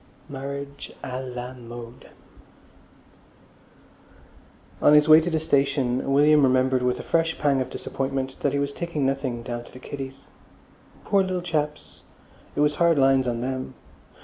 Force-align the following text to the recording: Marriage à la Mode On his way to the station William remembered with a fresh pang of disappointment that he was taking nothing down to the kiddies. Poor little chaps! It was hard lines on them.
Marriage 0.29 0.91
à 1.03 1.19
la 1.35 1.53
Mode 1.53 2.09
On 4.81 4.93
his 4.95 5.07
way 5.07 5.21
to 5.21 5.29
the 5.29 5.39
station 5.39 6.11
William 6.11 6.41
remembered 6.41 6.81
with 6.81 6.99
a 6.99 7.03
fresh 7.03 7.37
pang 7.37 7.61
of 7.61 7.69
disappointment 7.69 8.35
that 8.39 8.51
he 8.53 8.57
was 8.57 8.73
taking 8.73 9.05
nothing 9.05 9.43
down 9.43 9.63
to 9.63 9.71
the 9.71 9.77
kiddies. 9.77 10.25
Poor 11.05 11.21
little 11.21 11.39
chaps! 11.43 12.01
It 12.55 12.61
was 12.61 12.73
hard 12.81 12.97
lines 12.97 13.27
on 13.27 13.41
them. 13.41 13.75